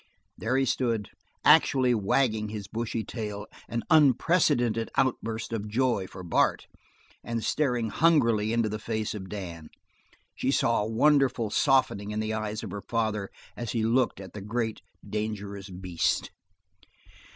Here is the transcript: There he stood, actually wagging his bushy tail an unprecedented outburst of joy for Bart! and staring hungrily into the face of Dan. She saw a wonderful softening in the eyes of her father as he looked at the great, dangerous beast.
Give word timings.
There 0.35 0.57
he 0.57 0.65
stood, 0.65 1.11
actually 1.45 1.93
wagging 1.93 2.49
his 2.49 2.67
bushy 2.67 3.03
tail 3.03 3.45
an 3.69 3.83
unprecedented 3.91 4.89
outburst 4.97 5.53
of 5.53 5.67
joy 5.67 6.07
for 6.07 6.23
Bart! 6.23 6.65
and 7.23 7.43
staring 7.43 7.91
hungrily 7.91 8.51
into 8.51 8.67
the 8.67 8.79
face 8.79 9.13
of 9.13 9.29
Dan. 9.29 9.69
She 10.35 10.49
saw 10.49 10.81
a 10.81 10.87
wonderful 10.89 11.51
softening 11.51 12.09
in 12.09 12.19
the 12.19 12.33
eyes 12.33 12.63
of 12.63 12.71
her 12.71 12.81
father 12.81 13.29
as 13.55 13.73
he 13.73 13.83
looked 13.83 14.19
at 14.19 14.33
the 14.33 14.41
great, 14.41 14.81
dangerous 15.07 15.69
beast. 15.69 16.31